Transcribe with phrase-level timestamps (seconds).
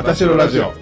[0.00, 0.72] あたしろラジオ。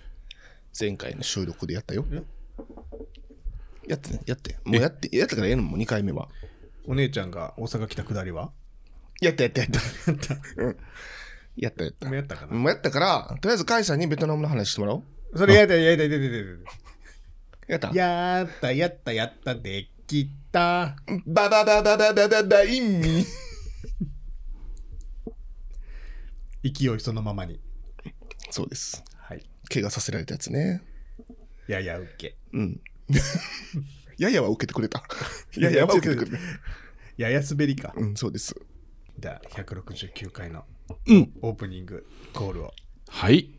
[0.79, 2.05] 前回の収録でやったよ
[3.87, 6.29] やってねやってもうやってやったからええのもう2回目は
[6.87, 8.51] お姉ちゃんが大阪来たくだりは
[9.19, 10.77] やったやったやったうん
[11.57, 14.99] やったやったもうやったかなもうやったからとりあえずカイさんにベトナムの話してもらお
[15.33, 16.71] うそれやったやったやったやった
[17.69, 17.93] やった？
[17.93, 20.95] やったやったやったできた。
[21.27, 23.25] ババババババババインミ。
[26.63, 27.59] 勢いそのままに。
[28.49, 29.03] そうです。
[29.17, 29.45] はい。
[29.71, 30.81] 怪我させられたやつね。
[31.67, 32.35] やや受け。
[32.53, 32.81] うん。
[34.17, 35.03] ややは 受けてくれた。
[35.55, 36.43] ややは受けてくれた。
[37.17, 37.93] やや滑りか。
[37.95, 38.55] うんそうです。
[39.19, 40.65] じゃあ169回の
[41.05, 41.31] うん。
[41.43, 42.73] オープニングコールを。
[43.09, 43.51] はい。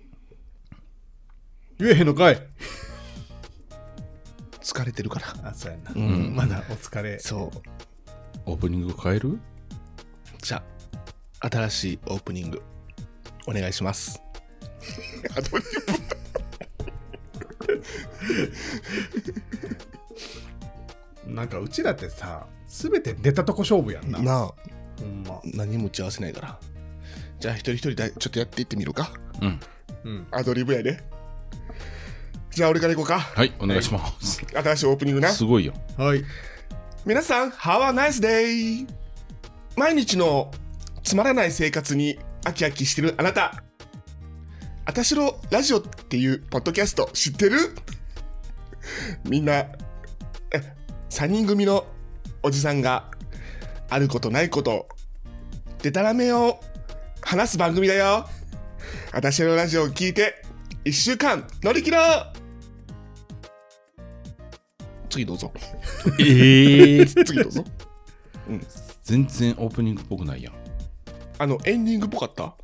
[1.78, 2.42] 言えへんのかい
[4.62, 7.58] 疲れてるからあそうやな、んまだお疲れそう
[8.46, 9.38] オープニング変える？
[10.42, 10.62] じゃ
[11.40, 12.62] あ、新しいオープニング、
[13.46, 14.22] お願いします。
[15.36, 15.64] アドリ
[21.26, 24.54] なんかうちらってさ全て出たとこ勝負やんなブなあ、
[24.98, 26.58] ほんま何も打ち合わせないから。
[27.38, 29.12] じゃあ、一人一人だちょっとやっていってみるか。
[29.40, 29.60] うん。
[30.04, 31.02] うんアドリブやで。
[32.50, 33.20] じゃあ、俺から行こうか。
[33.20, 34.44] はい、お願いします。
[34.52, 35.28] 新しいオープニングな。
[35.30, 35.72] すごいよ。
[35.96, 36.24] はい
[37.06, 38.86] 皆さん、Have a nice day!
[39.76, 40.50] 毎日の
[41.02, 43.62] つまらない生活に飽き飽きしてるあなた。
[44.84, 47.56] あたしろラジオっていうポッドキャスト知ってる？
[49.24, 49.68] みんな、え、
[51.08, 51.86] 3人組の
[52.42, 53.10] おじさんが
[53.88, 54.88] あることないこと、
[55.82, 56.60] でたらめを
[57.22, 58.28] 話す番組だよ。
[59.12, 60.42] あたしろラジオを聞いて、
[60.84, 62.29] 1週間乗り切ろう
[65.20, 65.52] 次どうぞ。
[66.18, 67.64] ええ 次どうぞ。
[69.02, 70.54] 全然オープニングっぽくないやん。
[71.38, 72.54] あの、エンディングっぽかった？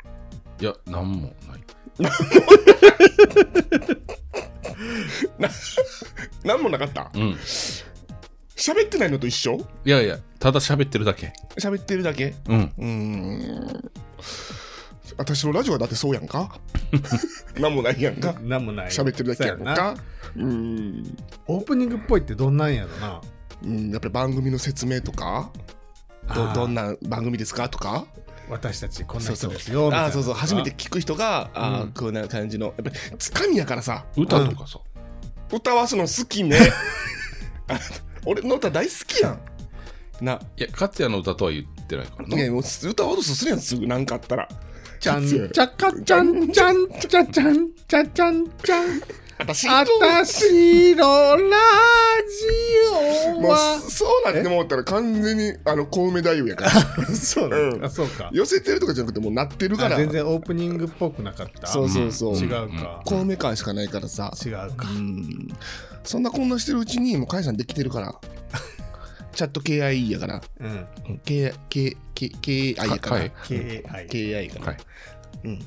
[0.60, 1.60] いや、なんもない。
[6.44, 7.10] なんもなかった？
[7.14, 7.32] うん。
[8.56, 9.58] 喋ってないのと一緒？
[9.84, 11.32] いやいや、ただ喋ってるだけ。
[11.58, 12.34] 喋ってるだけ？
[12.48, 12.72] うん。
[12.78, 13.90] うーん。
[15.16, 16.58] 私のラジオはだってそうやんか。
[17.58, 18.34] なんもないやんか。
[18.42, 18.86] なんもない。
[18.88, 19.94] 喋ってるだけやんか。
[20.36, 21.16] うーん。
[21.46, 23.20] オープニングっぽいってどんなんやろな。
[23.64, 25.50] うん、やっぱり番組の説明とか
[26.34, 28.06] どどんな番組ですかとか。
[28.48, 29.50] 私たちこんなそうそう。
[29.50, 30.34] 人ですよあーそうそう。
[30.34, 31.92] 初めて聞く人があー、うん。
[31.92, 34.04] こんな感じのやっぱりつかみやからさ。
[34.16, 34.78] 歌とかさ。
[35.52, 36.58] 歌わすの好きね。
[37.68, 37.78] あ
[38.24, 39.40] 俺の歌大好きやん。
[40.20, 42.36] ないや、勝也の歌とは言ってないからな。
[42.36, 43.86] ねもう歌おうとするやんすぐ。
[43.86, 44.48] なんかあったら
[45.00, 49.00] ちゃんちゃかちゃんちゃんちゃちゃんちゃちゃんちゃん。
[49.38, 51.04] 私あたしの
[51.36, 57.06] ラジオもうはそうなって思ったら完全にあの小梅太夫やから。
[57.14, 57.80] そうなうん。
[57.80, 58.30] んあそうか。
[58.32, 59.96] 寄せてるとかじゃなくてもうなってるから。
[59.96, 61.66] あ全然オープニングっぽくなかった？
[61.66, 62.78] そうそうそう、違ううん。
[62.78, 64.32] か小梅感しかないからさ。
[64.44, 64.88] 違うか。
[64.88, 65.48] うん。
[66.02, 68.14] そんなこんなしてるうちにもう解散できてるから
[69.36, 70.42] チャット KIE やから。
[70.60, 70.86] うん。
[71.08, 73.30] うん K K K KI やから。
[73.30, 74.76] か KAI KI かな、はい。
[75.44, 75.58] うん。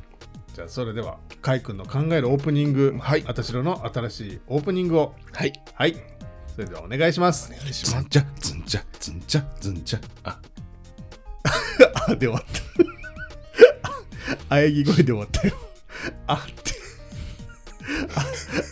[0.53, 3.24] じゃあそれではカイ君の考えるオープニングはい。
[3.28, 5.16] あたしろの新しいオープニングを。
[5.31, 5.53] はい。
[5.75, 5.96] はい。
[6.56, 7.53] それではお願いします。
[7.53, 7.96] お願いします。
[7.96, 10.00] ずんちゃ、ずんちゃ、ずんちゃ、ずんちゃ。
[10.24, 10.40] あ、
[12.09, 12.59] あで終わった。
[14.56, 15.53] あえぎ声で終わったよ。
[16.28, 16.69] あって。
[18.16, 18.25] あ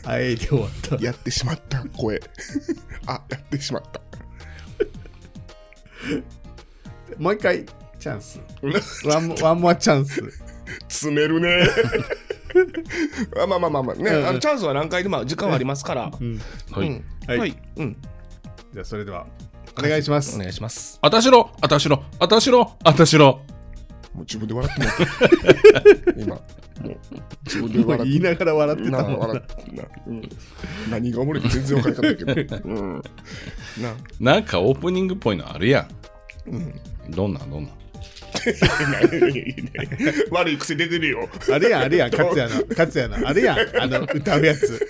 [0.09, 0.95] あえで終わった。
[1.03, 2.19] やってしまった声。
[3.05, 4.01] あやってしまった
[7.17, 7.65] もう一回
[7.99, 8.39] チャンス。
[9.05, 10.21] ワンモワンモアチャンス。
[10.87, 11.67] 詰めるね。
[13.41, 14.27] あまあまあまあまあね、うんうん。
[14.27, 16.41] あのチャンスは何回でも時間はありますから、うん。
[16.71, 16.87] はい。
[16.87, 17.05] うん。
[17.27, 17.39] はい。
[17.39, 17.97] はい、うん。
[18.73, 19.25] じゃあそれでは
[19.77, 20.35] お願いします。
[20.35, 20.99] お願いします。
[21.01, 23.25] あたしろ、あたしろ、あたしろ、あたしろ。
[23.25, 23.41] も
[24.15, 24.87] う自分で笑っても
[25.73, 26.21] らって。
[26.21, 26.35] 今。
[26.35, 26.41] も
[26.91, 26.97] う
[27.47, 28.09] 自分で笑って。
[28.09, 30.21] 言いながら笑ってなたもん笑ってな、うん、
[30.89, 33.03] 何がおもろいか全然分からなかったけど、 うん、
[33.81, 35.87] な、なんかオープニングっぽいのあるや
[36.47, 36.73] うん、ん。
[37.09, 37.77] どんなんどんなん？
[40.31, 41.29] 悪い癖出てるよ。
[41.51, 43.57] あれやんあれやん勝也の勝也のあれやん。
[43.79, 44.87] あの歌うやつ。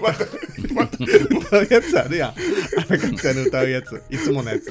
[0.00, 0.24] また
[0.74, 0.96] また。
[1.04, 2.30] 歌うやつあるやん。
[2.30, 4.02] あの勝也の歌うやつ。
[4.10, 4.66] いつものやつ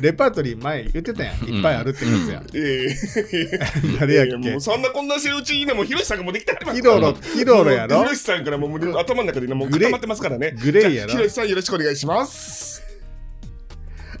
[0.00, 1.44] レパートリー前言ってたやん。
[1.44, 4.36] いっぱいあるってやつやん、 ええ誰やっけ？
[4.36, 8.02] もうそんなこんなしてるうちにねもうひろしさんがもうできてはりますヒロロヒロロやろ？
[8.02, 9.90] ひろしさんからもうもう頭の中でねもうグレー。
[9.90, 10.52] 固まってますからね。
[10.62, 11.10] グレーやろ？
[11.10, 12.82] じゃあひろしさんよろしくお願いします。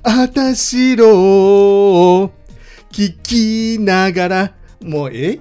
[0.02, 2.32] あたしろを
[2.90, 4.54] 聞きながら。
[4.82, 5.40] もうえ？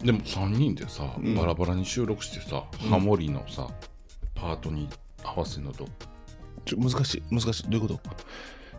[0.00, 1.34] でも3人でさ、うん。
[1.34, 3.68] バラバラに収録してさ、ハモリのさ
[4.34, 4.88] パートに
[5.24, 5.88] 合わせるのと
[6.64, 7.64] ちょ難しい難しい。
[7.64, 8.00] どういうこと？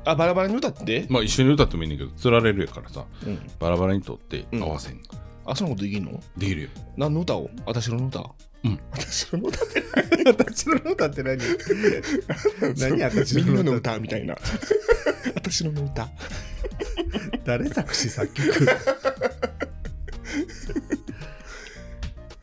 [0.05, 4.63] あバラバラに歌って、まあ一緒に歌ってもいいねんだけど釣られるやからさうん、バラバラに撮ってうん。
[4.63, 5.01] 合わせん、
[5.45, 6.19] あそんなことできんの？
[6.37, 6.69] できるよ。
[6.95, 7.49] 何の歌を？
[7.65, 8.19] 私の歌？
[8.63, 8.79] うん。
[8.91, 9.83] 私の歌って
[10.27, 11.37] 私の歌って 何
[12.77, 14.35] 何私のの歌歌みたいな。
[15.35, 16.07] 私の歌。
[17.43, 18.65] 誰作詞作曲？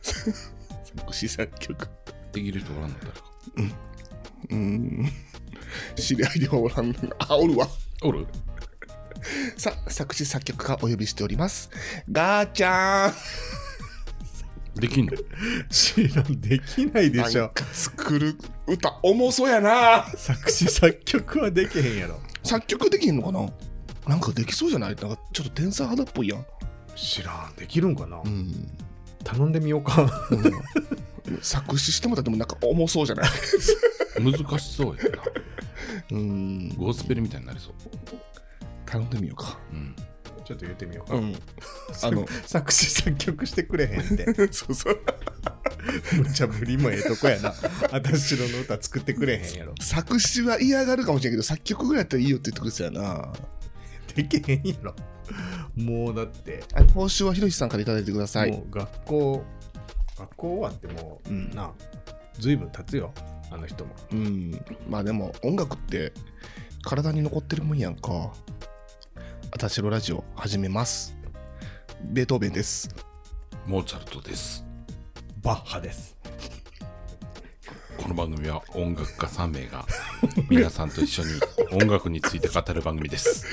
[0.01, 1.87] 作詞作曲。
[2.33, 3.21] できる人おらんの誰か。
[3.57, 3.73] うーん
[5.95, 7.67] 知り合いではおらんのあおるわ。
[8.01, 8.27] おる？
[9.55, 11.69] さあ作詞作曲家お呼びしております。
[12.11, 14.79] ガーちゃん。
[14.79, 15.13] できんの？
[15.69, 17.51] 知らんできないでしょ。
[17.71, 18.35] 作る
[18.67, 18.99] 歌。
[19.03, 20.05] 重そうやな。
[20.15, 22.19] 作詞作曲はできへんやろ。
[22.43, 23.47] 作曲できんのかな？
[24.07, 24.95] なんかできそうじゃない？
[24.95, 26.45] なんかちょっと天才肌っぽいやん。
[26.95, 27.55] 知らん。
[27.55, 28.69] できるんかな、うん。
[29.23, 30.27] 頼んでみようか。
[30.31, 31.39] うん。
[31.41, 33.29] 作詞してもらってもなんか重そうじゃない？
[34.19, 35.23] 難しそうやな。
[36.11, 36.69] うん。
[36.69, 37.73] ゴスペルみたいになりそう。
[38.85, 39.59] 頼んでみようか。
[39.71, 39.95] うん。
[40.43, 41.35] ちょっと言ってみようか、うん。
[42.03, 44.25] あの 作詞作曲してくれへんって。
[44.51, 44.99] そうそう。
[46.17, 47.53] むちゃぶりもええとこやな。
[47.91, 49.73] 私の歌作ってくれへんやろ。
[49.81, 53.33] 作詞は嫌がるかもしれんけど作曲ぐらいやったらいいよって言ってくれてたよな。
[54.15, 54.95] できへんやろ。
[55.75, 58.51] もうだって、あ報酬はひろしさんからいただいてください。
[58.51, 59.45] もう学校
[60.17, 61.51] 学校終わってもう、うん。
[61.51, 63.13] なずいぶん経つよ
[63.51, 63.95] あの人も。
[64.11, 64.51] うん。
[64.87, 66.11] まあでも音楽って
[66.83, 68.33] 体に残ってるもんやんか。
[69.51, 71.15] 私のラジオ始めます。
[72.03, 72.89] ベートーベンです。
[73.67, 74.65] モーツァルトです。
[75.41, 76.17] バッハです。
[78.01, 79.85] この番組は音楽家3名が
[80.49, 81.29] 皆さんと一緒に
[81.71, 83.45] 音楽について語る番組です。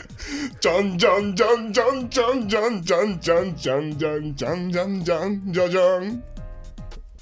[0.61, 6.25] じゃんじゃんじゃんじゃんじゃんじゃんじゃんじゃんじゃんじゃんじゃんじゃんじゃんじゃじゃん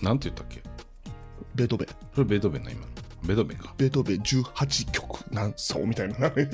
[0.01, 0.63] なんて言ったっけ？
[1.59, 1.89] ベートーベン。
[2.15, 2.87] それベートーベンな今の。
[3.25, 3.75] ベートーベンか。
[3.77, 6.31] ベートーベン18曲何奏みたいな。
[6.31, 6.49] 適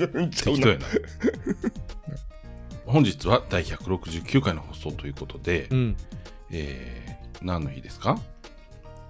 [0.61, 0.85] 当やな。
[2.91, 5.95] 本日は第169回の放送ということで、うん。
[6.49, 8.19] えー、何の日ですか？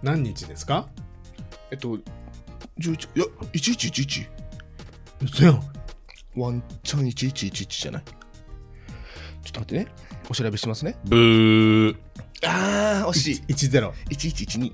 [0.04, 0.88] 何日ですか？
[1.72, 1.98] えっと
[2.80, 4.28] 11いや1111
[5.24, 5.62] 嘘やん。
[6.36, 8.04] ワンチャン1111じゃない？
[8.04, 9.88] ちょっと待ってね。
[10.30, 10.98] お調べしますね。
[11.06, 11.96] ブー。
[12.46, 13.36] あー惜しい。
[13.54, 14.74] 10 1112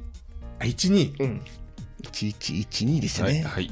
[0.61, 1.41] あ12うん。
[2.03, 3.71] 1112でしたね、はい、はい、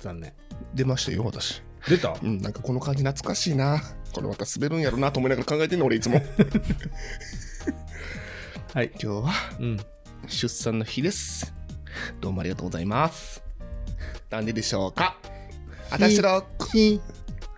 [0.00, 0.32] 残念。
[0.74, 1.62] 出ましたよ私。
[1.88, 2.16] 出た？
[2.22, 3.80] うんなんかこの感じ懐かしいな。
[4.12, 6.20] これまた滑るんやろなと思いながら考えてんの俺いつも。
[8.72, 8.90] はい。
[8.92, 9.76] 今日はうん。
[10.26, 11.52] 出産の日です。
[12.20, 13.42] どうもありがとうございます。
[14.30, 15.16] なんででしょうか？
[15.90, 17.00] 私のひ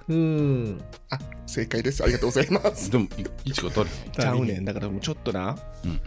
[0.08, 0.82] うん。
[1.11, 2.02] あ正解です。
[2.02, 2.90] ありがとうございます。
[2.93, 3.08] でもい
[3.44, 4.12] 位置が取れへん。
[4.12, 4.64] ちゃうねん。
[4.64, 5.56] だからもうちょっとな。
[5.84, 6.00] うんうん。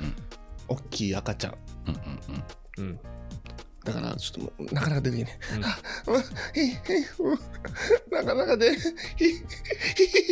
[0.67, 1.55] 大きい赤ちゃん。
[1.87, 1.99] うんうん
[2.35, 2.43] うん
[2.79, 2.99] うん。
[3.85, 5.39] だからちょっともうなかなか出てきね。
[5.55, 5.61] うん。
[8.11, 9.33] なかなかでひひひ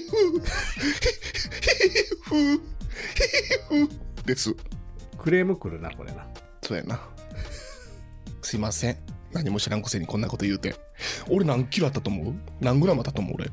[0.09, 0.45] ふひ
[2.23, 4.55] ふひふです
[5.17, 6.27] クレーム来るなこれな
[6.61, 6.99] そうやな
[8.41, 8.97] すいません
[9.31, 10.75] 何も知らんくせにこんなこと言うて
[11.29, 13.49] 俺何キロあったと思う何グラムあったと思う俺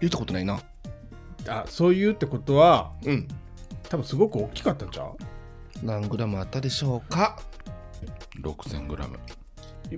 [0.00, 0.60] 言ったことないな
[1.48, 3.28] あそういうってことはうん
[3.88, 5.16] 多分すごく大きかったんちゃう
[5.82, 7.40] 何グラムあったでしょうか
[8.40, 9.08] 6000g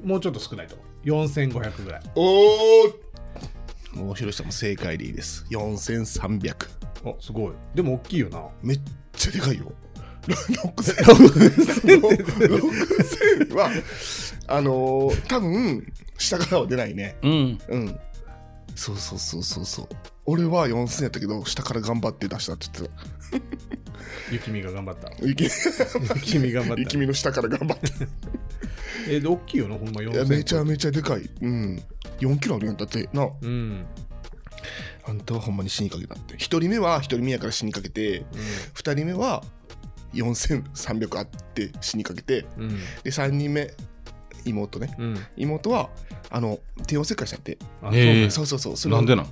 [0.05, 1.25] もうちょっと少ないと思う。
[1.27, 2.03] 4500ぐらい。
[2.15, 2.23] お
[3.95, 5.47] おもうひろしさんも正解でいいです。
[5.51, 6.55] 4300
[7.05, 7.53] おすごい。
[7.75, 8.43] でも大きいよな。
[8.63, 8.81] めっ
[9.13, 9.73] ちゃでかいよ。
[10.29, 11.05] 6000
[13.49, 13.71] 6000は
[14.47, 17.17] あのー、多分下からは出ないね。
[17.23, 17.59] うん。
[17.69, 17.99] うん
[18.79, 19.89] そうそうそうそうそう。
[20.25, 23.51] 俺は4000やったけど下から頑張って出したって言って
[24.31, 25.11] 雪見が頑張った。
[25.11, 25.45] た雪
[26.15, 26.81] 雪見頑張った。
[26.83, 27.91] 雪見の下から頑張って
[29.11, 31.29] えーで大きいよなほんまいや4000めちゃめちゃでかい。
[31.41, 31.83] うん。
[32.21, 33.09] 4キロあるやんだって。
[33.13, 33.29] な。
[33.43, 33.85] うん。
[35.05, 36.35] あんたはほんまに死にかけたって。
[36.35, 38.25] 1人目は1人目やから死にかけて
[38.75, 39.43] 2人目は
[40.15, 42.63] 4300あって死にかけてうん。
[42.63, 43.75] うんで3人目
[44.45, 44.95] 妹ね。
[44.99, 45.19] うん。
[45.37, 45.91] 妹は
[46.31, 47.59] あの帝王切開したんやって。
[47.83, 48.77] あえーそうそうそう。
[48.77, 49.27] それなんでなん？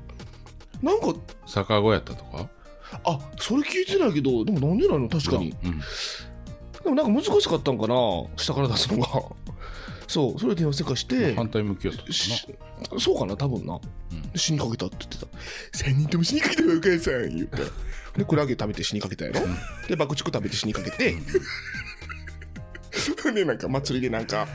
[0.83, 1.15] なんか
[1.47, 2.49] 逆子やったとか？
[3.05, 5.55] あそれ聞いてないけどでもなんでなの確かに。
[5.65, 5.81] うん
[6.85, 7.95] でもなんか難しかったんかな
[8.37, 9.09] 下から出すのが。
[10.07, 11.35] そうそれで帝王切開して。
[11.35, 12.47] 反対向きやったのかし
[12.99, 13.77] そうかな多分な、う
[14.15, 14.39] ん。
[14.39, 15.27] 死にかけたって言ってた。
[15.91, 17.57] 3人とも死にかけたよお母さん言って。
[18.19, 19.41] でクラゲ食べて死にかけたやろ、
[19.89, 21.17] で爆竹食べて死にかけて、
[23.33, 24.47] で なんか祭りでなんか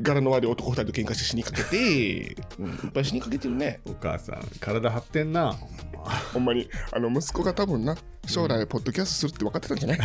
[0.00, 3.80] 柄の悪い男2人と喧嘩して死にかけて、うん、いっぱい死にかけてるね。
[3.84, 5.70] お母さん体張ってんなほん
[6.04, 6.10] ま。
[6.32, 6.68] ほんまに。
[6.92, 10.00] あの息子が多分な将来ポッドキャストするって分かってたんじゃない？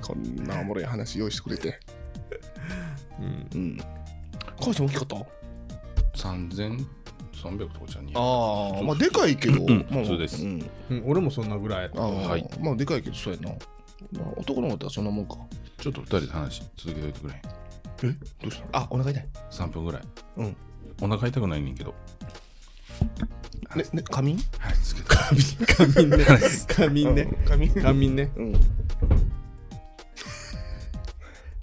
[0.00, 1.78] こんなおもろい話用意してくれて。
[3.18, 3.48] うん。
[3.54, 3.78] うん。
[4.60, 5.16] 返しても大きかった
[6.28, 6.78] ？3300
[7.72, 10.42] とかじゃああ、まあでかいけど、うんまあ普通です。
[10.42, 12.48] うん、うん俺もそんなぐらいああ、はい。
[12.60, 13.50] まあでかいけどそうやな。
[14.12, 15.36] まあ、男の子だったらそんなもんか。
[15.78, 17.42] ちょっと二人で話続けといてくれ
[18.02, 18.12] え？
[18.42, 18.80] どうした？
[18.80, 19.28] あ、お腹痛い。
[19.50, 20.02] 3分ぐらい。
[20.36, 20.56] うん。
[21.00, 21.94] お腹痛くないねんけど。
[23.76, 24.38] ね、ね、仮眠？
[24.58, 25.08] はいつけて
[25.74, 26.24] 仮眠ね。
[26.68, 27.22] 仮眠ね。
[27.22, 27.44] うん。
[27.44, 27.74] 仮眠。
[27.82, 28.32] 仮眠ね。
[28.36, 28.54] うん。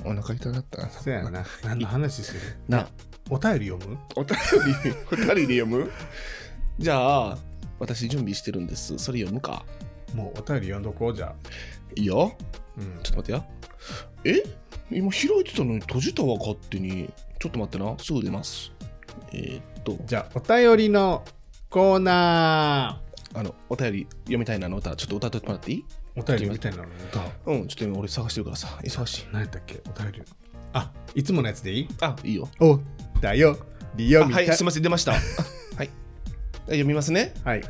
[0.06, 0.90] お腹痛かったな。
[0.90, 1.46] そうやな。
[1.64, 2.40] 何の話する？
[2.70, 2.88] な、
[3.30, 3.98] お便り読む？
[4.16, 4.38] お便
[4.84, 5.92] り、お便りで読む？
[6.80, 7.38] じゃあ、
[7.80, 8.98] 私準備してるんです。
[8.98, 9.66] それ読むか。
[10.14, 11.36] もうお便り読んどこうじゃあ
[11.96, 12.36] いいよ。
[12.78, 13.46] うんちょっと待ってや。
[14.24, 14.44] え？
[14.92, 17.10] 今開いてたのに閉じたわ、勝手に。
[17.40, 17.98] ちょっと待ってな。
[18.00, 18.72] すぐ出ます。
[19.32, 21.24] えー、っと、じゃあお便りの
[21.70, 23.02] コーナ
[23.34, 24.78] あの、お便り読みたいなの？
[24.78, 25.86] 歌、ちょっと歌ってもらっていい？
[26.16, 26.84] ーお便りみたいなの？
[26.86, 29.26] 歌うん、ちょっと今俺探してるからさ、忙しい。
[29.32, 29.82] 何やったっけ？
[29.90, 30.22] お便り
[30.74, 31.88] あいつものやつでいい？
[32.02, 32.48] あ、いいよ。
[32.60, 32.80] お
[33.22, 33.58] だよ
[33.96, 35.14] りよあはい、みたいすみません、出ました。
[35.14, 35.16] あ
[35.78, 35.90] はい。
[36.66, 37.34] 読みますね。
[37.44, 37.64] はい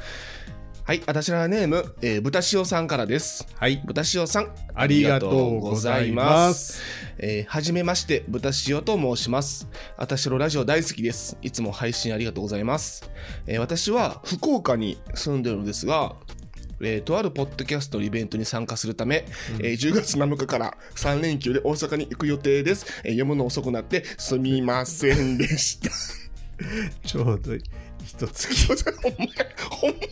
[0.88, 3.48] はい、あたしらネーム、えー、豚塩さんからです。
[3.56, 6.80] はい豚塩さん、ありがとうございます
[7.18, 9.68] えーはじめまして、豚塩と申します。
[9.98, 11.38] あたしろラジオ大好きです。
[11.42, 13.10] いつも配信ありがとうございます。
[13.48, 16.18] えー私は福岡に住んでるのですが、
[16.80, 19.26] えーとあるポッドキャストのイベントに参加するため、
[19.58, 22.86] えー10月7日から3連休で大阪に行く予定です。
[23.04, 25.90] えー読むの遅くなってすみませんでした。
[27.04, 29.30] ちょうど一月 ほんまや
[29.72, 30.08] ほんまや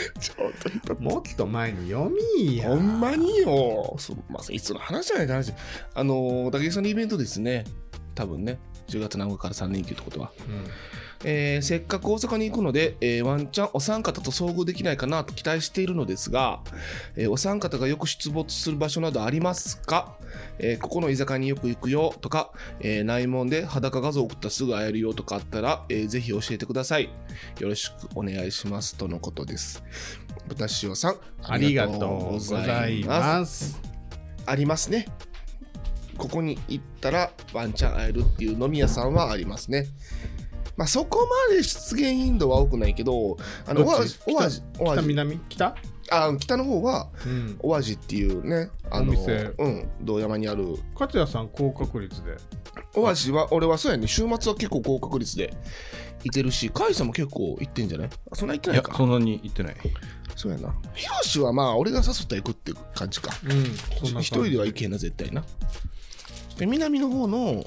[0.20, 3.94] ちょっともっと前に読みやほんまによ。
[3.98, 5.54] すんません、いつの話じゃないって話。
[5.94, 7.64] あのー、竹内さんのイベントですね。
[8.14, 8.58] 多分ね。
[8.88, 10.32] 10月7日から3連休ってことは。
[10.48, 10.64] うん
[11.24, 16.60] えーせっかく大阪に行くので、えーワンチャンお三方と遭遇できないかなと期待しているのですが、
[17.16, 20.16] えーお三方がよく出没する場所などありますか、
[20.58, 27.10] えーここの居酒屋によく行くよとか、えー内門で裸画像を送ったらすぐ会えるよとかあったら、えーぜひ教えてください。
[27.58, 29.82] よろしくお願いしますとのことです。
[30.48, 33.80] 豚塩さん、ありがとうございます
[34.46, 35.06] ありますね。
[36.16, 39.86] ここに行ったらワンチャン会えるっていう飲み屋さんはありますね。
[40.80, 44.18] まあそこまで出現頻度は多くないけど、あの、どっち？
[44.26, 45.38] お味、お北味、南？
[45.50, 45.76] 北？
[46.10, 47.56] あ、北の方は、うん。
[47.60, 49.52] お味っていうね、あの、お店。
[49.58, 50.78] うん、道山にある。
[50.94, 52.38] 勝谷さん高確率で。
[52.96, 55.52] お味は、俺はそうやね、週末は結構高確率で
[56.24, 58.10] 行ってるし、甲斐さんも結構行ってんじゃない？
[58.32, 58.92] あそんな行っていないか。
[58.92, 59.76] やそんなに言ってない。
[60.34, 60.74] そうやな。
[60.94, 63.34] ヒロシはまあ、俺が誘ったら行くっていう感じか。
[63.44, 64.18] うんそんな感じ。
[64.20, 65.44] 一人では行けんな絶対な。
[66.56, 67.62] で南の方の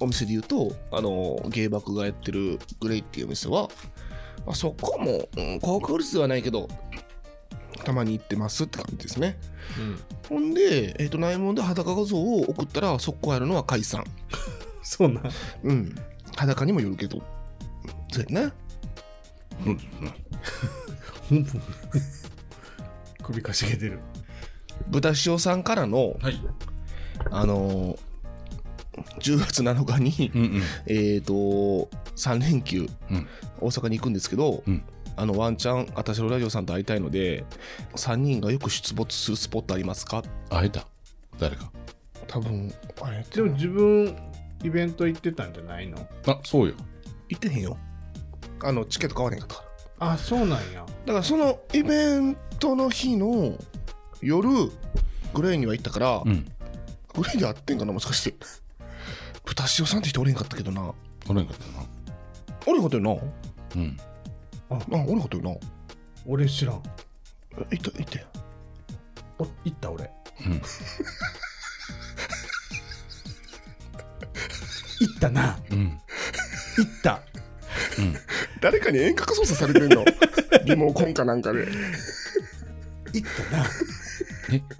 [0.00, 3.68] お店で言うとあの芸爆がやってるグレイっていうお店は、
[4.46, 6.68] まあ、そこも、うん、高確率ではないけど
[7.84, 9.38] たまに行ってますって感じですね。
[9.78, 10.00] うん。
[10.28, 14.04] ほんで、えー、と内門で裸画像を送ったら速攻やるのは甲斐さん
[14.82, 15.32] そうなん。
[15.64, 15.94] うん。
[16.36, 17.22] 裸にもよるけど。
[18.12, 18.52] そうやね
[19.64, 19.70] そ
[21.30, 21.46] うん。
[23.22, 24.00] 首かしげてる。
[24.88, 26.40] 豚塩さんからのはい。
[27.30, 27.98] あの
[29.20, 30.62] 10月7日に、うんうん。
[30.86, 31.32] えっ、と
[32.16, 33.28] 3連休、うん。
[33.60, 34.82] 大阪に行くんですけど、うん。
[35.16, 37.44] あのワンチャン、あたしろラジオさんと会いたいので、
[37.94, 40.22] 3人がよく出没するスポットありますか？
[40.48, 40.86] 会えた？
[41.38, 41.70] 誰か。
[42.26, 44.16] 多分、あれ、でも自分
[44.62, 45.98] イベント行ってたんじゃないの？
[46.26, 46.74] あそうよ。
[47.28, 47.76] 行ってへんよ。
[48.62, 49.54] あの、チケット買われへんかった。
[49.56, 49.64] か
[49.98, 50.12] ら。
[50.12, 50.84] あそうなんや。
[51.06, 53.56] だから、そのイベントの日の
[54.22, 54.48] 夜、
[55.34, 56.46] グレイには行ったから、うん。
[57.14, 58.34] グレイで会ってんかな、もしかして。
[59.50, 60.94] 豚塩さんって人おれんかったけどな。
[61.28, 61.84] おれんかったな。
[62.68, 63.10] おれんかったよな。
[63.74, 63.96] うん。
[64.70, 65.56] あ、おれんかったよな。
[66.24, 66.82] 俺知らん。
[67.72, 68.24] え行った、行って。
[69.38, 70.08] お行った俺。
[70.46, 70.52] うん。
[75.00, 75.58] 行ったな。
[75.70, 76.00] うん。
[76.78, 77.20] 行った。
[78.60, 80.04] 誰かに遠隔操作されてんの。
[80.64, 81.66] リモコンかなんかで。
[83.12, 83.64] 行ったな。
[83.64, 83.68] え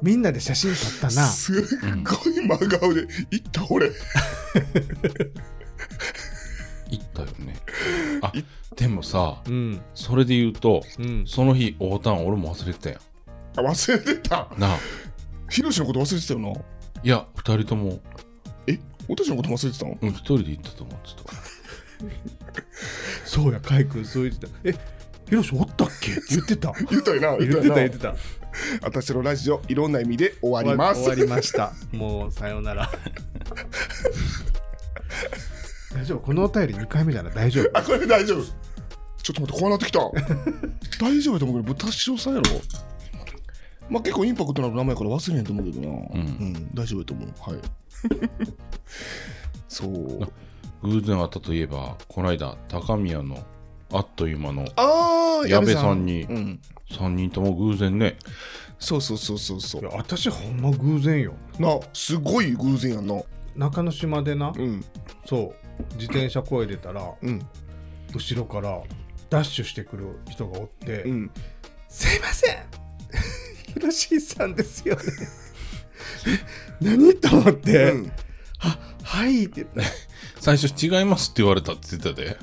[0.03, 1.27] みんなで写真撮ったな。
[1.27, 1.65] すっ
[2.05, 3.91] ごい真顔で行った俺。
[6.91, 7.57] 行ったよね。
[8.23, 8.33] あ
[8.77, 9.81] でもさうん。
[9.95, 11.25] それで言うとうん。
[11.27, 13.00] その日会うたん俺も忘れてたや
[13.57, 14.49] あ忘れてた。
[14.57, 14.79] んなあ。
[15.49, 16.49] ヒロシのこと忘れてたよな
[17.03, 18.00] いや二人とも。
[18.67, 18.79] え？
[19.09, 19.99] 俺たちのこと忘れてたの？
[20.00, 21.31] うん一人で行ったと思ってた。
[23.25, 24.53] そうやカイ君そう言ってた。
[24.65, 24.75] え
[25.29, 26.12] ヒロシおったっけ？
[26.12, 27.37] って言ってた 言ったよな。
[27.39, 28.09] 言ってた言よってた。
[28.12, 28.15] な
[28.83, 31.00] 私のラジオいろんな意味で終わります。
[31.02, 31.73] 終わりました。
[31.93, 32.90] もうさようなら。
[35.95, 36.21] 大丈夫？
[36.21, 37.35] このお便り2回目じゃない？
[37.35, 37.79] 大丈夫？
[37.79, 38.45] あこれ大丈夫。
[39.23, 40.00] ちょっと待ってこうなってきた。
[41.05, 42.61] 大丈夫やと思うけど豚塩さんやろ？
[43.88, 45.88] まあ結構インパクトのある名前やから忘れへんと思うけどな。
[45.88, 45.90] ん。
[45.90, 47.29] うん、大丈夫だと思う。
[47.50, 47.61] はい。
[49.69, 50.88] そう。
[50.88, 53.45] 偶然会ったといえばこの間高宮の
[53.93, 56.61] あっという間のああ、矢部さんにうん。
[56.90, 58.16] 3人とも偶然ね
[58.78, 59.90] そうそうそうそうそいうや。
[59.92, 63.23] 私ほんま偶然よな、すごい偶然やんな。
[63.54, 64.85] 中之島でな、うん。
[65.26, 67.47] そう自転車こいでたらうん。
[68.14, 68.82] 後ろから
[69.28, 71.30] ダッシュしてくる人がおって「うん。
[71.88, 72.56] すいません
[73.75, 75.02] ヒロシーさんですよね」
[76.80, 77.14] 何？
[77.14, 78.12] と思って「うん
[78.59, 78.78] は
[79.11, 79.62] はい」って。
[79.62, 79.83] 言って
[80.38, 82.37] 最初違いますって言われたって言ってたで。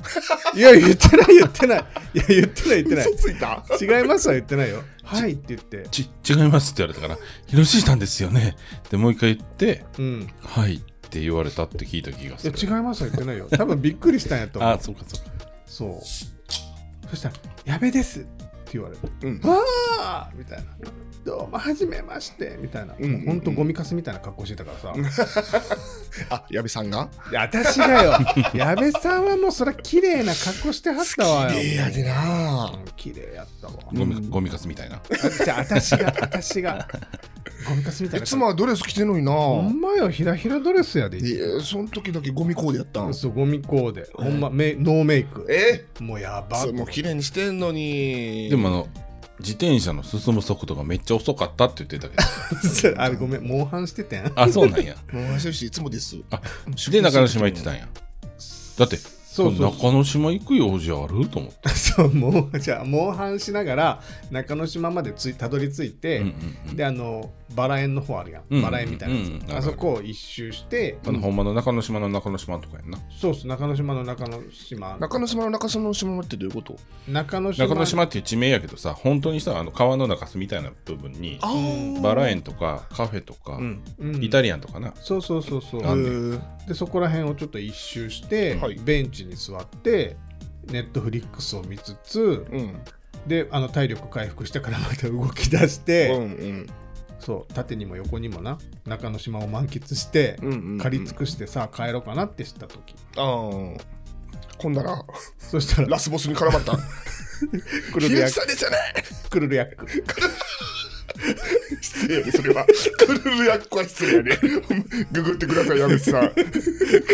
[0.54, 1.84] いや言ってない言ってない。
[2.14, 3.06] いや言ってない言ってない。
[3.10, 3.64] 嘘ついた？
[3.80, 4.84] 違いますは言ってないよ。
[5.02, 5.88] はいって言って。
[5.90, 8.56] ち違いますって言われたから「ヒロシーさんですよね」
[8.90, 12.54] でもう一回言ってうん「はい」って言われたって聞いた気がいする。
[12.56, 13.48] や違いますは言ってないよ。
[13.50, 14.72] 多分びっくりしたんやと思う。
[14.72, 15.48] あそうかそうか。
[15.66, 17.08] そう。
[17.10, 17.34] そしたら
[17.64, 18.37] 「やべです」って
[18.74, 19.56] 言われてうん「わ
[20.00, 20.64] あ!」みたいな
[21.24, 23.24] 「どうもはじめまして」みたいな、うんうんうん。
[23.26, 24.94] ほんとゴミかすみたいな格好してたからさ、
[26.30, 27.08] あ、矢部さんが？
[27.30, 28.12] いや私がよ。
[28.54, 31.50] 矢部さんはもうそりゃ綺麗な格好してはったわよ。
[31.50, 32.70] 綺麗やでな。
[32.74, 33.72] うん綺麗やったわ。
[33.92, 34.96] ゴミ,、うんゴミかすみたいな。
[34.96, 36.88] あじゃあ私が私が
[37.68, 38.24] ゴミかすみたいな。
[38.24, 39.32] いつもはドレス着てんのにな。
[39.32, 43.14] ほんまよひらひらドレスやでえー、その時だけゴミコーデやったん。
[43.14, 44.08] そうゴミコーデ。
[44.14, 45.46] ほんまメノーメイク。
[45.50, 45.84] え？
[46.00, 48.48] もうやばもう綺麗にしてんのに。
[48.50, 48.88] でもあの
[49.40, 53.00] 自転車の進む速度がめっちゃ遅かったって言ってたけど。
[53.00, 54.32] あれごめんモンハンしててん。
[54.34, 54.96] あそうなんや。
[55.12, 56.16] もう話してるしいつもです。
[56.30, 56.40] あ
[56.90, 57.88] で中之島行ってたんや。
[58.78, 58.98] だって
[59.38, 59.70] そうそう。
[59.72, 61.28] 中之島行く用事ある？
[61.28, 61.68] と思って。
[61.70, 72.98] そうもう じゃあモンハンしながら中之島までついたどり着いて、うんうんうんであのバラ園の方あるやん、うんバラ園みたいなやつ、うんうんあそこを一周して、あの、ほんまの中之島の中之島とかやんな。
[73.18, 74.98] そうっす中之島の中之島。
[74.98, 76.76] 中之島の中之島ってどういうこと？
[77.08, 77.66] 中之島。
[77.66, 81.38] 中之島っていう地名やけどさ本当にさあの川の中州みたいな部分に
[82.02, 83.82] バラ園とかカフェとか、うん。
[83.98, 84.22] うん。
[84.22, 84.92] イタリアンとかな。
[85.00, 86.40] そうそうそうそう。
[86.66, 86.74] で。
[86.74, 88.74] そこら辺をちょっと一周して、はい。
[88.74, 90.16] ベンチに座って
[90.66, 92.80] ネットフリックスを見つつうん。
[93.26, 96.66] であの体力回復してからまた動き出して、うんうん。
[97.18, 102.94] そう縦にも横にもな中之島を満喫して、うんうん借り尽くしてさあ帰ろうかなって知った時。
[103.16, 103.98] ああ
[104.58, 105.04] ほんなら
[105.38, 106.76] そしたらラスボスに絡まった。
[107.92, 108.76] クルルヤックさんですよね。
[109.30, 109.86] クルルヤック
[111.98, 112.66] 失礼やでそれは。
[112.98, 114.36] クルルヤックは失礼やで
[115.12, 116.30] ググってください矢部さん。
[116.30, 116.42] ク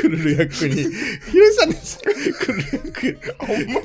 [0.09, 0.75] ルルヤックに
[1.31, 3.85] 「ヒロシさんです」クルルヤックほん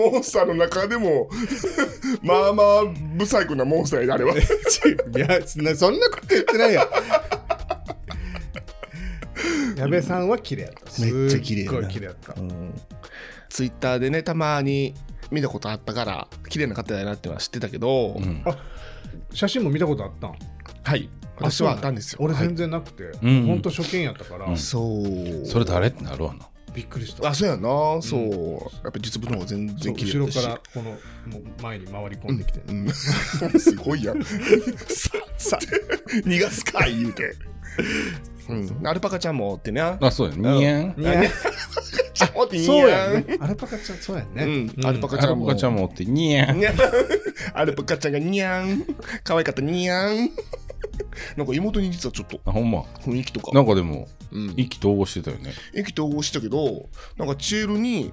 [0.00, 1.28] まモンスターの中でも
[2.22, 2.84] まあまあ
[3.16, 4.34] ブサイクなモンスターやであれは。
[4.34, 4.38] ち
[5.16, 6.88] いやそんなそんなこと言ってないよ。
[9.76, 11.02] 矢部さんは綺麗やった。
[11.02, 11.78] めっちゃ綺麗やな。
[11.78, 12.34] すっごい綺麗やった。
[13.48, 14.94] ツイッターでねたまに
[15.30, 18.44] 見たことあったから綺麗な方だなってのは知ってたけど、うん
[19.32, 20.34] 写真も見たことあったん？
[20.82, 21.08] はい。
[21.36, 22.18] 私はあったんですよ。
[22.20, 22.46] 俺はい。
[22.48, 23.62] 全然なくて、うんほん。
[23.62, 24.56] と初見やったから、うん。
[24.56, 25.46] そう。
[25.46, 26.46] それ誰ってなるわな。
[26.74, 27.28] びっくりした。
[27.28, 27.68] あそうやな、
[28.00, 28.84] そう。
[28.84, 30.96] やっぱ実物の方が全然綺麗後ろからこのも
[31.38, 32.88] う前に回り込んできて、うん、
[33.58, 34.22] すごいやん。
[34.22, 35.58] ささ。
[36.24, 37.34] 逃がすかい言うて。
[38.48, 39.80] うん、アルパカちゃんもおってね。
[39.80, 40.94] あそうやにやん。
[40.98, 41.79] いやパカ
[42.26, 43.36] ちゃんもおってそうやんね。
[43.40, 44.44] アルパカちゃんそうやね、
[44.76, 44.86] うん。
[44.86, 46.74] アルパカアルパカちゃんもおってにやんにゃん
[47.54, 48.84] アルパカちゃんがにゃん。
[49.24, 50.30] 可愛かったにゃん。
[51.36, 52.82] なんか妹に実はちょっとあほんま。
[53.00, 53.52] 雰囲気とか。
[53.52, 55.52] なんかでもうん、意気投合してたよね。
[55.74, 58.12] 意気投合したけど、なんかチエルに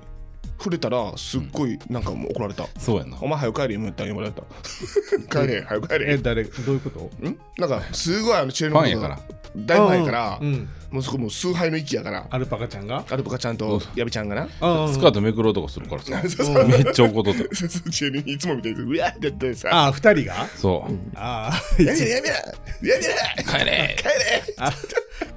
[0.57, 2.67] 触れたらすっごいなんかもう怒られた。
[2.79, 3.17] そうやな。
[3.21, 4.41] お前早く帰れ言ったら言われた。
[5.41, 6.17] 帰れ、早く帰えれ。
[6.17, 6.43] 誰？
[6.43, 6.99] どういうこと？
[7.27, 7.37] ん？
[7.57, 9.19] なんかすごいあのチエルのことファンやから。
[9.55, 13.03] だいぶ前やから、うん、もうそこもう崇拝の域やから、アルパカちゃんが？
[13.09, 16.21] アルパカちゃんとヤビちゃんがな、あスカートめくろうとかするからさ。
[16.29, 17.55] そうそうめっちゃ怒っとった。
[17.55, 20.47] そうそうチエルにいつもみたいに、うわーってやってさ、あ二人が？
[20.55, 20.93] そう。
[21.15, 22.43] ああ やめろやめろや
[22.81, 23.59] めろ。
[23.59, 23.95] 帰れ。
[23.97, 24.53] 帰れ。
[24.57, 24.71] あ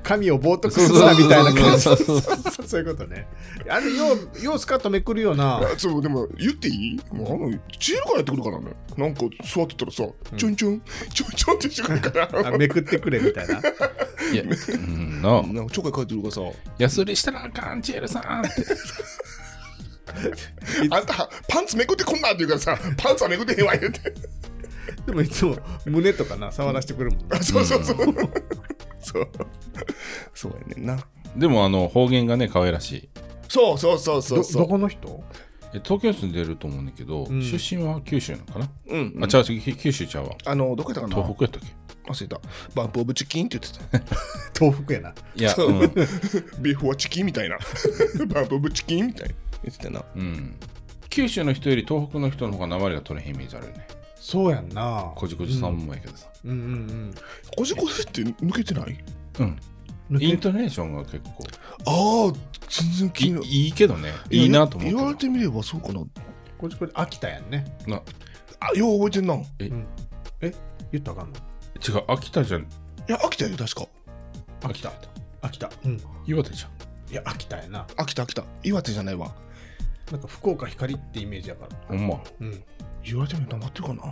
[0.02, 1.82] 神を冒涜するなみたいな感じ。
[1.82, 2.66] そうそうそうそう。
[2.66, 3.26] そういうことね。
[3.68, 4.06] あれよ
[4.40, 5.58] うようスカートめくるよな。
[5.58, 7.00] あそうでも言っていい？
[7.14, 8.72] もうあのチエルからやってくるからね。
[8.96, 10.04] なんか座ってたらさ、
[10.36, 10.80] ちょんちょん
[11.12, 12.48] ちょんちょんってしてくるから。
[12.48, 13.58] あめくってくれみたいな。
[13.58, 16.40] いやうんななんかちょかい書いてるからさ。
[16.78, 18.50] やすりしたらあかんチエルさんって。
[20.90, 24.12] あんたパンツめくってこんなんって言うからさパンツはめくってへんわ言うて。
[25.06, 27.96] でもいつも胸とかな触らせてくるもんそうそうそう、
[29.00, 29.28] そう。
[30.34, 30.98] そうやねんな。
[31.36, 33.08] でもあの方言がね可愛らしい
[33.50, 35.24] そうそうそうそうどどそうこの人？
[35.74, 37.42] え東京住んでると思うんだけど、ん。
[37.42, 39.24] 出身は九州なのかな、うん、うん。
[39.24, 39.44] あ違う
[39.76, 40.36] 九州ちゃうわ。
[40.46, 41.16] あのどこやったかな？
[41.16, 42.10] 東北やったっけ？
[42.10, 42.40] 忘れた。
[42.74, 44.14] バンプオブチキンって言ってた。
[44.58, 45.14] 東北やな。
[45.34, 45.68] いや、そう。
[45.70, 45.80] うん、
[46.62, 47.58] ビーフはチキンみたいな。
[48.26, 49.34] バンプオブチキンみたいな。
[49.64, 50.04] 言ってたな。
[50.16, 50.56] うん。
[51.08, 53.86] 九州の人より東北の人の方が鉛が取れへんイメージあるよね。
[54.16, 55.12] そうやんな。
[55.16, 56.28] こじこじさんもやけどさ。
[56.44, 56.50] うん。
[56.50, 57.14] うん
[57.56, 58.98] こじこじって抜けてない？
[59.38, 59.46] うん。
[59.46, 59.58] うん
[60.20, 61.44] イントネーションが結構。
[61.86, 62.32] ああ
[62.70, 64.12] 全然気いにいいけどね。
[64.30, 65.20] いいなと思って言われた。
[65.20, 66.00] てみればそうかな。
[66.56, 67.64] こじこじ秋田やんね。
[67.86, 68.00] な。
[68.60, 69.34] あよう覚えてんな。
[69.34, 69.86] うん。
[70.40, 70.54] え？
[70.92, 71.36] 言ったらあかんの？
[71.36, 71.40] い
[71.88, 72.66] 違う、秋田じゃん。
[73.08, 73.86] や秋田よ確か。
[74.62, 74.92] 秋田。
[75.42, 75.70] 秋田。
[75.84, 76.00] うん。
[76.26, 77.12] 岩手じゃん。
[77.12, 77.86] いや秋田やな。
[77.96, 78.44] 秋田秋田。
[78.62, 79.34] 岩手じゃないわ。
[80.12, 81.76] なんか福岡光ってイメージやから。
[81.88, 82.20] ほんま。
[82.40, 82.62] うん。
[83.02, 84.02] 言われてみればなってるかな。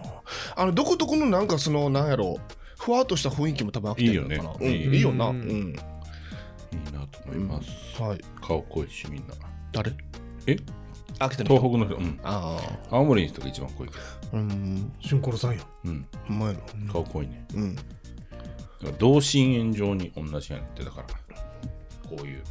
[0.56, 2.38] あのどこどこのなんかそのなんやろ。
[2.78, 4.36] ふわっとした雰囲気も多分秋田やのかな。
[4.36, 4.56] いいよね。
[4.60, 5.26] うん、いいいいよな。
[5.28, 5.76] ううんん、
[6.72, 8.02] いいなと思います。
[8.02, 8.20] はい。
[8.40, 9.34] 顔濃いし、みんな。
[9.72, 9.92] 誰？
[10.46, 10.56] え？
[11.18, 12.20] 秋田の人東北の人、うん。
[12.22, 12.58] あ
[12.90, 12.96] あ。
[12.96, 13.88] 青森の人が一番濃い。
[13.88, 13.94] け
[14.32, 14.92] うん。
[15.02, 15.58] 春コロさんや。
[15.58, 15.90] ど。
[15.90, 16.06] うん。
[16.26, 16.92] ほんまやな。
[16.92, 17.46] 顔濃いね。
[17.54, 17.76] うん。
[18.98, 21.06] 同心円状に同じやねんって、だから、
[22.08, 22.42] こういう。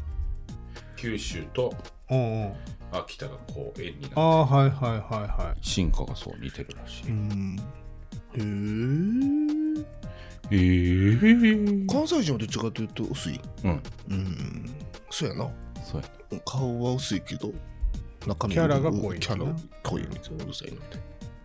[0.98, 1.74] 九州と
[2.10, 2.46] うんう。
[2.48, 2.54] ん
[2.92, 4.16] 秋田がこう円になって。
[4.16, 5.02] ああはいはいはい
[5.48, 5.58] はい。
[5.62, 7.10] 進化がそう似てるらしい。
[7.10, 7.58] うん。
[8.34, 9.86] へえ
[10.50, 13.40] えー、関西人はどっちかというと薄い。
[13.64, 13.82] うん。
[14.10, 14.76] うん。
[15.10, 15.50] そうやな。
[15.84, 16.40] そうや。
[16.46, 17.52] 顔は薄いけど
[18.26, 20.74] 中身キャラが濃いキャラ濃いみたいなうるさい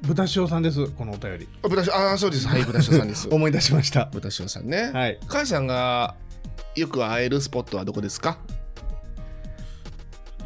[0.02, 1.48] 豚塩さんですこのお便り。
[1.62, 2.48] あ豚塩ああそうです。
[2.48, 3.28] はい豚塩さんです。
[3.34, 4.06] 思い出しました。
[4.06, 4.90] 豚塩さんね。
[4.92, 5.18] はい。
[5.28, 6.16] 母さんが
[6.74, 8.38] よく会えるスポットはどこですか？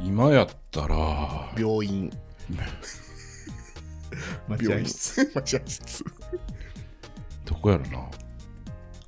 [0.05, 2.11] 今やったら、病院。
[4.47, 5.25] 待合室。
[5.35, 6.05] 待合室。
[7.47, 8.07] どこやろな。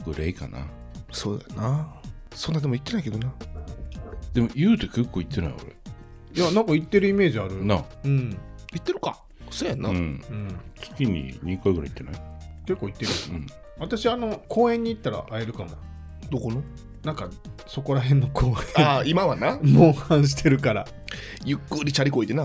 [0.04, 0.66] グレイかな。
[1.12, 1.94] そうだよな。
[2.34, 3.32] そんなでも言ってないけどな。
[4.34, 5.54] でも言うて結構言ってない
[6.34, 7.56] いやなんか言ってるイメージある。
[7.56, 7.64] 俺。
[7.64, 7.84] な。
[8.04, 8.30] うん。
[8.30, 8.38] 言
[8.78, 9.22] ってるか。
[9.50, 9.96] そうやんな、うん。
[9.96, 10.60] うん。
[10.80, 12.14] 月に2回ぐらい行ってない？
[12.66, 13.10] 結構言ってる。
[13.30, 13.46] うん。
[13.78, 15.70] 私あの公園に行ったら会えるかも。
[16.30, 16.62] どこの？
[17.04, 17.30] なんか
[17.66, 19.58] そこら辺の公ああ今はな。
[19.62, 20.86] 園 モンハンしてるから。
[21.44, 22.44] ゆっくりチャリこいでな。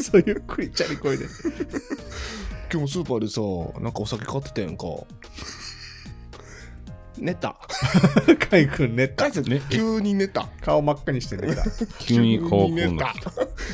[0.00, 1.26] そうゆっくりチャリこいで。
[2.72, 3.28] 今日もスーパーで
[3.74, 4.84] さなんかお酒買ってたやんか
[7.18, 7.56] 寝た。
[8.50, 9.24] カイ君寝た。
[9.24, 9.60] カイさんね。
[9.70, 10.48] 急に寝た。
[10.60, 11.64] 顔真っ赤にして寝た
[12.00, 13.14] 急に顔こう急に寝なた。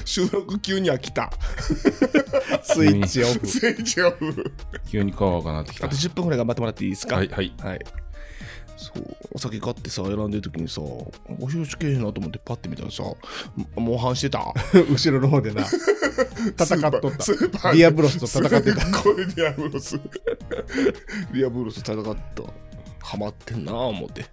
[0.04, 1.30] 収録急に飽きた。
[2.62, 3.46] スイッチオフ。
[3.46, 4.52] スイッチオフ。
[4.90, 5.86] 急に顔赤なってきた。
[5.86, 5.96] あと。
[5.96, 7.16] 10分ぐらい頑張ってもらっていいですか？
[7.16, 7.52] はいはい。
[7.62, 7.80] はい。
[8.80, 11.06] そう、お酒買ってさ、選んでる時にさ、お
[11.46, 13.16] 昼つけへんなと思ってパッて見たらさ、も
[13.76, 14.54] モンハンしてた。
[14.90, 17.22] 後ろの方でな戦っとった。
[17.22, 18.80] スーパーディアブロスと戦ってた。
[18.80, 19.98] すっごいディアブロス。
[19.98, 22.42] ディアブロス戦った。
[23.00, 24.26] ハマってんなぁ思って。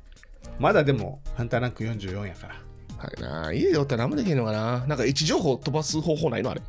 [0.59, 2.55] まだでもハンターランク44やから。
[2.97, 4.85] はいな家でおったら何もできへんのかな。
[4.87, 6.61] なんか位置情報飛ばす方法ないのあれ。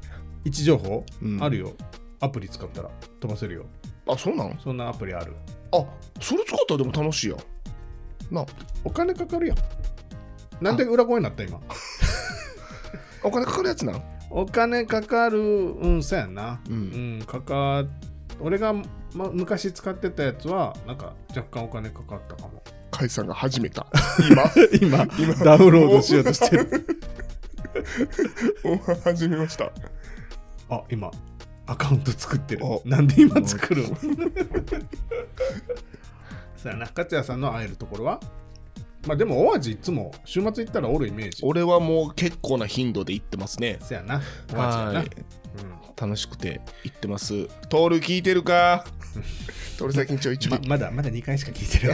[0.45, 1.43] 位置情報、うん。
[1.43, 1.73] あるよ。
[2.21, 2.91] アプリ使ったら。
[3.21, 3.67] 飛ばせるよ。
[4.07, 5.35] あ、そうなんそんなアプリある。
[5.73, 5.85] あ、
[6.21, 8.35] それ使ったらでも楽しいやん。
[8.35, 8.47] なあ。
[8.85, 9.59] お金かかるやん。
[10.61, 11.61] なんで裏声になった今？
[13.25, 14.03] お金かかるやつなん？
[14.31, 16.61] お金かかるうんそうやんな。
[16.69, 16.73] う。
[16.73, 17.85] うんんかか
[18.41, 18.75] 俺が、
[19.19, 22.63] ま、昔使ってたやつはなんか若干お金かかったかも。
[22.93, 23.87] カイさんが始めた。
[24.31, 24.45] 今、
[24.81, 25.07] 今。
[25.19, 25.35] 今。
[25.45, 26.87] ダウンロードしようとしてる。
[29.05, 29.73] 始めました。
[30.71, 31.11] あ今。
[31.67, 32.65] アカウント作ってる。
[32.65, 32.79] あ。
[32.89, 33.97] なんで今作るの？
[36.57, 36.87] そうやな。
[36.87, 38.21] 勝也さんの会えるところは？
[39.07, 41.43] まあでも大味いつも週末行ったらおるイメージ。
[41.45, 43.79] 俺はもう結構な頻度で行ってますね。
[43.81, 44.21] そうやな。
[44.49, 45.05] 大味やな、
[45.57, 45.63] は
[45.97, 46.01] い。
[46.01, 47.49] 楽しくて行ってます。
[47.69, 48.85] トール聞いてるか？
[49.79, 50.59] トール最近ちょいちょい。
[50.59, 51.93] うんままだまだ2回しか聞いてる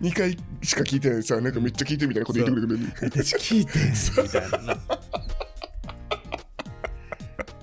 [0.00, 2.92] 2回しか聞いてないさ、 なんかめっちゃ聞いてるみたいなこと言ってくれるのに。
[3.00, 3.92] 私聞いてん
[4.24, 4.80] みたいなな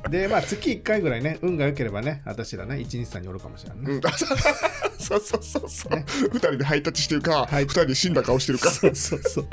[0.09, 4.01] でまあ月1回ぐらいね運が良ければね私らね123におるかもしれないねうん、
[5.03, 5.91] そうそうそうそう。
[5.91, 8.71] ね二人でハイタッチしてるか、はい二人で死んだ顔してるか。
[8.71, 9.47] そうそうそう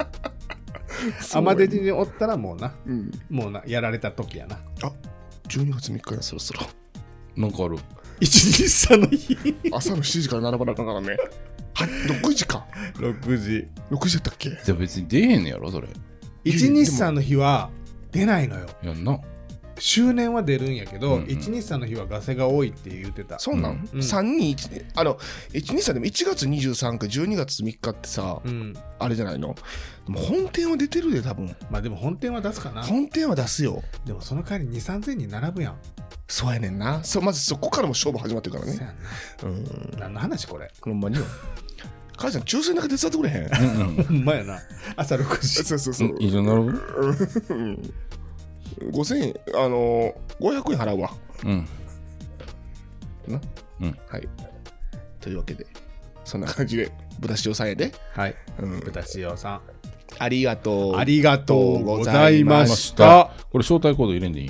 [1.35, 3.11] アマデジにおったらもうなうん。
[3.31, 4.93] もうなやられた時やなあ、
[5.49, 6.61] 12月3日やそろそろ。
[7.37, 7.79] なんかある。
[8.21, 9.37] 123の日
[9.73, 11.17] 朝の7時から並ばなあかんからね。
[11.75, 12.67] はい、6時か。
[12.95, 14.51] 6時6時やったっけ？
[14.51, 15.89] じゃあ別に出へんのやろ、それ。
[16.45, 17.71] 123の日は
[18.13, 19.19] 出ないのよやんな。
[19.79, 21.27] 周年は出るんやけど、うんうん。
[21.27, 23.39] 123の日はガセが多いって言ってた。
[23.39, 24.01] そうなん、うん。
[24.01, 25.19] 3人1あの
[25.53, 28.75] 123でも1月23か12月3日ってさ、うん。
[28.99, 29.55] あれじゃないの？
[30.07, 31.55] 本店は出てるで多分。
[31.71, 32.83] まあでも本店は出すかな。
[32.83, 33.83] 本店は出すよ。
[34.05, 35.77] でもその代わり2 3 0 0 0に並ぶやん。
[36.29, 37.03] そうやねんな。
[37.05, 38.95] そまずそこからも勝負始まってるからね。
[39.39, 39.65] そうやうん。
[39.99, 40.71] な何の話これ？
[40.81, 41.25] ほんまによ。
[42.17, 44.07] 母ちゃん抽選だけ手伝ってくれへん。
[44.09, 44.61] うんまやな。
[44.97, 45.65] 朝6時。
[45.65, 46.09] そうそうそう。
[46.11, 46.23] うん。
[46.23, 46.61] 一緒になる？
[47.51, 47.95] うん
[48.81, 51.11] 5000円あのー、500円払うわ。
[51.45, 51.69] うん。
[53.29, 53.41] な？
[53.81, 53.99] うん。
[54.09, 54.29] はい。
[55.21, 55.67] というわけで
[56.25, 58.35] そんな感じで豚塩さんやで、はい。
[58.61, 59.61] うん、豚塩さん。
[60.19, 63.31] ありがとうありがとうございました。
[63.37, 64.49] たこれ招待コード入れんでいい？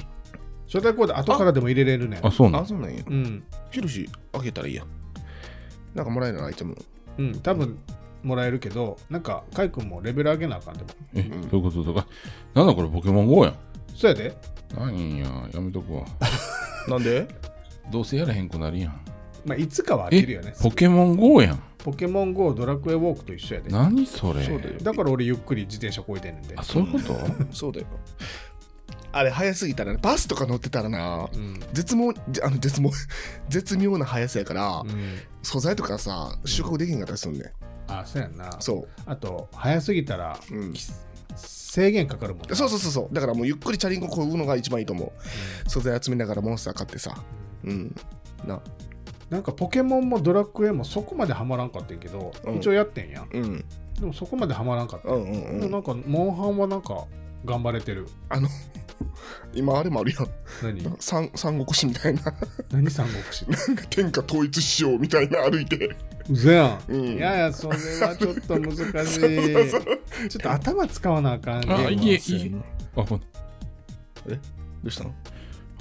[0.67, 2.21] 招招待コード後からでも入れれるね。
[2.21, 3.03] んあそうなのあそうなんや。
[3.07, 3.45] うん。
[3.71, 4.85] ヒロシ開けたらいいや
[5.95, 6.77] なんかもらえるのアイテム。
[7.19, 7.41] うん。
[7.41, 7.79] 多分
[8.23, 10.89] もらえるけどなんかカイ君もレベル上げなあかんでも。
[11.15, 11.85] えそういうこと？
[11.85, 12.07] とか
[12.55, 13.55] なんだこれポケモン GO やん
[13.95, 14.37] そうやで。
[14.77, 15.27] なんや。
[15.53, 16.05] やめとくわ。
[16.89, 17.29] なんで？
[17.93, 19.01] どうせやらへんくなるやん。
[19.45, 20.55] まあいつかは飽きるよね。
[20.59, 20.63] え？
[20.63, 21.63] ポケモン GO やん。
[21.79, 23.71] ポケモン GO ドラクエウォークと一緒やで。
[23.71, 24.43] 何それ？
[24.45, 24.79] そうだよ。
[24.83, 26.55] だから俺ゆっくり自転車こいでんねんで。
[26.57, 27.17] あそういうこと？
[27.53, 27.87] そうだよ。
[29.13, 29.99] あれ早すぎたらね。
[30.03, 31.61] バスとか乗ってたらなうん。
[31.73, 32.91] 絶妙じあの絶妙
[33.49, 35.19] 絶妙な速さやから、うん。
[35.43, 37.53] 素材とかさ収穫できへんかったりするね
[37.87, 38.51] あそうやんな。
[38.61, 40.75] そあと早すぎたらう、うん、
[41.37, 42.55] 制限かかるもんな。
[42.55, 43.15] そうそうそうそう。
[43.15, 45.69] だからもうゆっくりチャリンコこぐのが一番いいと思う。
[45.69, 47.17] 素材集めながらモンスター買ってさ。
[47.65, 47.95] うん。
[48.47, 48.61] な。
[49.31, 52.57] なんかポケモンもドラクエもそこまでハマらんかったんやけど、うん。
[52.57, 53.29] 一応やってんやん。
[53.33, 53.65] うん。
[53.99, 55.61] でもそこまでハマらんかった、うんうんうん。
[55.61, 57.05] でもなんかモンハンはなんか
[57.45, 58.07] 頑張れてる。
[58.29, 58.49] あの
[59.55, 60.29] 今あれもあるやん。
[60.63, 60.97] 何？
[61.01, 62.23] 三三国志みたいな。
[62.71, 63.51] 何三国志？
[63.51, 65.97] なんか天下統一しようみたいな歩いて
[66.31, 67.05] うぜやん、うん。
[67.17, 68.75] いやいやそれはちょっと難
[69.07, 69.21] しい。
[70.31, 71.59] ちょっと頭使わなあかん。
[71.59, 72.63] あゲームいえいえ
[72.97, 73.21] あほん。
[73.21, 73.25] ど
[74.85, 75.15] うしたの？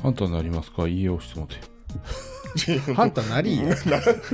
[0.02, 0.88] ハンターなりますか？
[0.88, 1.56] いいえ押してもて。
[2.94, 3.58] ハンターなり？
[3.62, 3.76] よな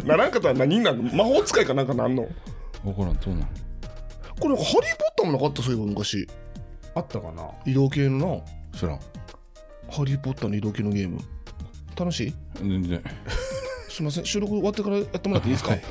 [0.06, 1.04] ならんかったら何になる？
[1.04, 2.24] の魔法使いかなんかなんの？
[2.24, 3.50] わからんどうなん？
[4.40, 4.82] これハリー・ポッ
[5.16, 5.62] ターもなかった？
[5.62, 6.28] そういえば昔。
[6.96, 7.48] あったかな？
[7.66, 8.44] 移動系の
[8.76, 8.92] 知らん。
[8.94, 9.00] な
[9.92, 11.20] ハリー・ポッターの移動系のゲーム。
[11.96, 12.34] 楽しい？
[12.56, 13.04] 全然
[14.00, 14.26] すいません。
[14.26, 15.82] 収録終わってからやってもらっていいですか、はい。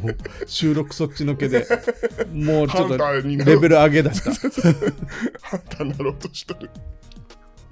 [0.00, 1.66] もう収録そっちのけで
[2.32, 3.22] もうちょっとレ
[3.58, 4.30] ベル上げだした。
[5.42, 6.70] ハンターになろうとしてる。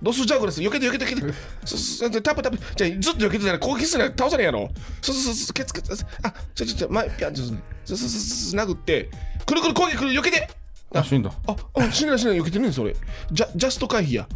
[0.02, 2.20] ドスジャグレス避けて避けて避けて。
[2.20, 2.58] タップタップ。
[2.76, 4.70] じゃあずっと避けてたら攻撃するな倒さないやろ。
[5.00, 7.54] そうそうそうケツケツあちょちょちょ前ピャンちょっと
[7.86, 9.08] そうそうそうそう殴って。
[9.46, 10.50] くるくる攻撃くる避けて。
[10.94, 11.32] あ死んだ。
[11.46, 12.34] ああ死んだ死んだ。
[12.34, 12.94] 避けてるねそれ。
[13.32, 14.28] ジャジャスト回避や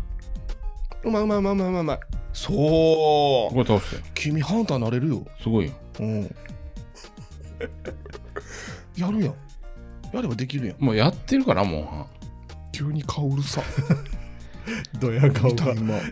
[1.05, 2.01] うまいうまいうまいうまいうまいうまい
[2.33, 2.57] そう。
[2.57, 4.03] これ倒して。
[4.14, 5.25] 君ハンターなれるよ。
[5.40, 5.73] すごいよ。
[6.01, 6.23] うん。
[8.97, 9.35] やるやん。
[10.12, 10.85] やればできるやん。
[10.85, 11.83] もうやってるからもう。
[11.85, 12.07] は
[12.73, 13.62] 急に顔うるさ。
[15.01, 15.51] ドヤ顔が。
[15.51, 15.95] 見た今。
[15.95, 16.03] や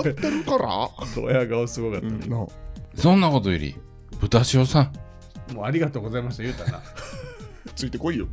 [0.00, 0.88] ってるから。
[1.14, 2.46] ドヤ顔すごかったね、な
[2.94, 3.76] そんなことより
[4.20, 4.90] 豚塩さ
[5.50, 5.54] ん。
[5.54, 6.80] もうありがとうございました言うたな
[7.76, 8.26] ついてこいよ。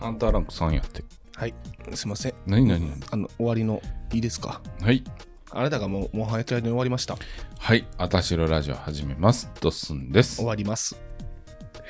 [0.00, 1.04] ハンターランク3やって
[1.40, 1.54] はい。
[1.94, 2.34] すいません。
[2.46, 3.02] 何何何？
[3.10, 3.80] あの終わりの
[4.12, 4.60] いいですか？
[4.82, 5.02] はい。
[5.50, 7.16] あなたがもうもう早くに終わりました。
[7.58, 7.86] はい。
[7.96, 9.50] あたしろラジオ始めます。
[9.58, 10.36] ドッスンです。
[10.36, 11.00] 終わります。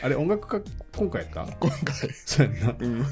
[0.02, 0.62] あれ音楽家
[0.96, 1.46] 今回やった？
[1.56, 1.96] 今回。
[2.24, 2.76] そうやんな。
[2.78, 3.04] うん。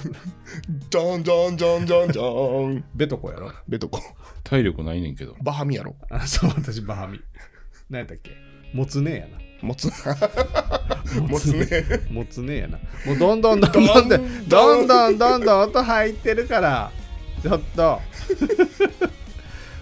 [0.88, 3.50] じゃんじゃんじゃんじゃんじゃんベトコやろ？
[3.66, 4.00] ベトコ
[4.44, 5.34] 体力ないねんけど。
[5.42, 5.96] バハミやろ。
[6.08, 7.20] あそう私バハミ。
[7.90, 8.30] 何やったっけ？
[8.72, 9.38] もつねえやな。
[9.60, 9.90] 持つ
[11.28, 11.82] 持つね。
[12.10, 12.78] もつねやな。
[13.06, 16.90] もうどんどんどんどんでどんどんどんどん音入ってるから
[17.42, 18.00] ちょっと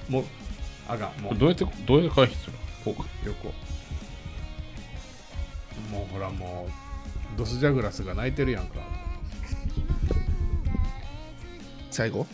[0.09, 0.24] もう
[0.88, 3.48] あかんもうどうやってどうやって回避するのこうか横
[5.90, 6.68] もうほらも
[7.35, 8.76] うドスジャグラスが泣いてるやんか
[11.90, 12.26] 最後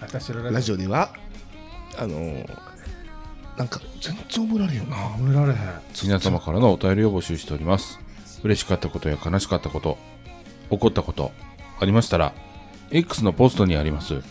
[0.00, 1.14] 私のラジオでは
[1.96, 2.75] あのー
[3.56, 4.96] なんか全然覚えられんよな。
[5.16, 5.58] 覚えられへん。
[6.04, 7.98] 皆様からのお便りを募集しております。
[8.42, 9.98] 嬉しかったことや悲しかったこと
[10.70, 11.32] 起こったこと
[11.80, 12.32] ありましたら
[12.90, 14.22] X のポストにあります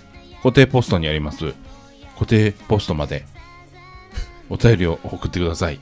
[0.42, 1.54] 固定ポストにあります
[2.14, 3.26] 固定ポストまで
[4.50, 5.80] お便りを送ってください。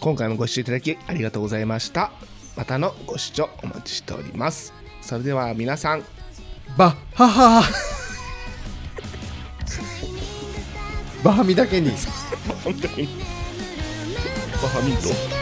[0.00, 2.10] 今回もご視聴いただきありがとうございました。
[2.56, 4.72] またのご視聴お待ちしております。
[5.02, 6.02] それでは皆さん。
[6.76, 7.99] バッハハ
[11.22, 11.90] バハミだけに。
[14.62, 15.39] バハミント